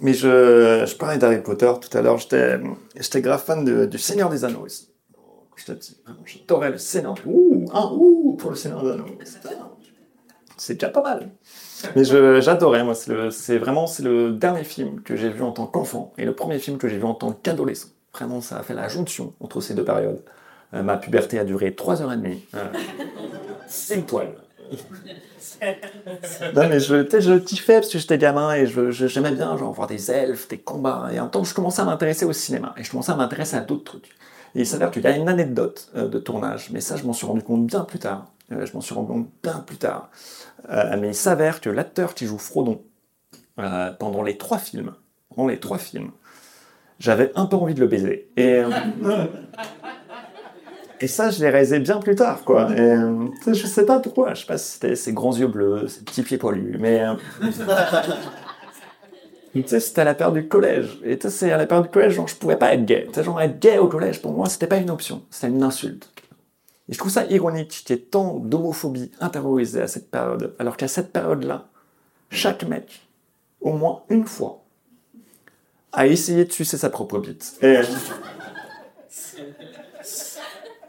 [0.00, 2.18] Mais je, parlais d'Harry Potter tout à l'heure.
[2.18, 2.60] J'étais,
[2.96, 4.90] j'étais grave fan de- du Seigneur des Anneaux aussi.
[5.56, 5.96] J'étais petit.
[6.04, 7.14] Vraiment, J'adorais le Seigneur.
[7.26, 9.06] Ouh, un ouh pour le Seigneur des Anneaux.
[10.56, 11.30] C'est- déjà pas mal.
[11.96, 12.94] Mais je, j'adorais, moi.
[12.94, 16.24] C'est, le, c'est vraiment c'est le dernier film que j'ai vu en tant qu'enfant et
[16.24, 17.88] le premier film que j'ai vu en tant qu'adolescent.
[18.12, 20.22] Vraiment, ça a fait la jonction entre ces deux périodes.
[20.74, 22.44] Euh, ma puberté a duré trois heures et demie.
[22.54, 22.64] Euh,
[23.68, 24.28] c'est poil.
[26.54, 30.10] Non, mais je, je kiffais parce que j'étais gamin et j'aimais bien genre, voir des
[30.10, 31.08] elfes, des combats.
[31.12, 33.60] Et en temps, je commençais à m'intéresser au cinéma et je commençais à m'intéresser à
[33.60, 34.10] d'autres trucs.
[34.54, 37.12] Et il s'avère qu'il y a une anecdote euh, de tournage, mais ça, je m'en
[37.12, 38.26] suis rendu compte bien plus tard.
[38.52, 40.10] Euh, je m'en suis rendu compte bien plus tard.
[40.70, 42.82] Euh, mais il s'avère que l'acteur qui joue Frodon,
[43.98, 44.94] pendant les trois films,
[45.34, 46.12] pendant les trois films,
[47.00, 48.30] j'avais un peu envie de le baiser.
[48.36, 48.62] Et,
[51.00, 52.70] et ça, je l'ai réalisé bien plus tard, quoi.
[52.76, 54.34] Et, euh, je sais pas pourquoi.
[54.34, 57.00] Je sais pas si c'était ses grands yeux bleus, ses petits pieds poilus, mais.
[57.02, 57.14] euh,
[59.54, 61.00] Tu sais, c'était à la période du collège.
[61.04, 63.06] Et tu sais, c'est à la période du collège, genre, je pouvais pas être gay.
[63.08, 65.22] Tu sais, genre, être gay au collège, pour moi, c'était pas une option.
[65.30, 66.10] C'était une insulte.
[66.88, 70.76] Et je trouve ça ironique qu'il y ait tant d'homophobie intériorisée à cette période, alors
[70.76, 71.66] qu'à cette période-là,
[72.30, 73.08] chaque mec,
[73.60, 74.62] au moins une fois,
[75.92, 77.58] a essayé de sucer sa propre bite.
[77.62, 77.80] Et...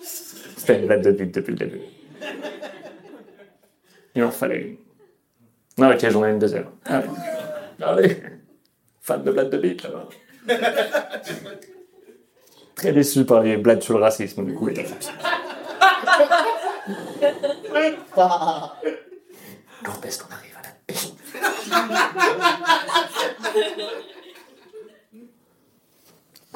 [0.00, 1.80] C'était une blague de bite depuis le début.
[4.14, 4.76] Il en fallait une.
[5.78, 6.66] Non, ok, j'en ai une deuxième.
[6.84, 7.08] Allez.
[7.80, 8.22] Allez.
[9.00, 10.08] Fan de blagues de bite, là-bas.
[12.74, 14.68] Très déçu par les blagues sur le racisme, du coup.
[19.82, 20.94] Quand est-ce qu'on arrive à la paix?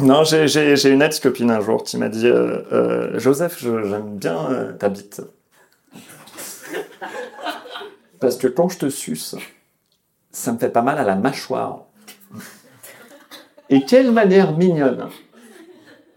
[0.04, 4.72] Non, j'ai- une ex-copine un jour qui m'a dit euh, euh, Joseph, j'aime bien euh,
[4.72, 5.22] ta bite.
[8.20, 9.34] Parce que quand je te suce,
[10.30, 11.84] ça me fait pas mal à la mâchoire.
[13.70, 15.08] Et quelle manière mignonne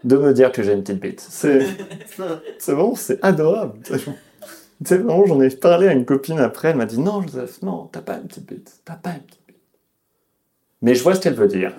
[0.04, 1.26] de me dire que j'ai une petite bite.
[1.28, 1.66] C'est
[2.60, 3.80] vraiment, c'est adorable.
[3.84, 3.94] Tu
[4.84, 7.88] sais, vraiment, j'en ai parlé à une copine après, elle m'a dit Non, Joseph, non,
[7.90, 8.80] t'as pas une petite bite.
[8.84, 9.47] T'as pas une petite bite.
[10.80, 11.72] Mais je vois ce qu'elle veut dire.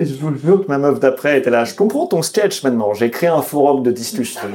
[0.00, 1.64] Et je vous jure que ma meuf d'après était là.
[1.64, 2.94] Je comprends ton sketch maintenant.
[2.94, 4.40] J'ai créé un forum de discussion.